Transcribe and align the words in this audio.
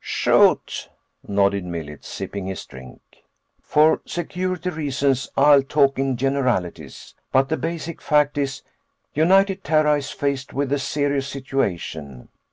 "Shoot," 0.00 0.88
nodded 1.26 1.64
Millet, 1.64 2.04
sipping 2.04 2.46
his 2.46 2.64
drink. 2.64 3.00
"For 3.60 4.00
security 4.06 4.70
reasons, 4.70 5.28
I'll 5.36 5.64
talk 5.64 5.98
in 5.98 6.16
generalities. 6.16 7.16
But 7.32 7.48
the 7.48 7.56
basic 7.56 8.00
fact 8.00 8.38
is, 8.38 8.62
United 9.12 9.64
Terra 9.64 9.94
is 9.94 10.12
faced 10.12 10.52
with 10.52 10.72
a 10.72 10.78
serious 10.78 11.26
situation. 11.26 12.28